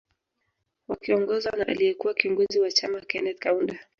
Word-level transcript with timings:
Wakiongozwa 0.87 1.55
na 1.57 1.67
aliye 1.67 1.93
kuwa 1.93 2.13
kiongozi 2.13 2.59
wa 2.59 2.71
chama 2.71 3.01
Keneth 3.01 3.39
Kaunda 3.39 3.79